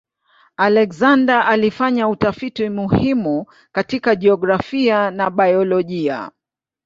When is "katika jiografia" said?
3.71-5.11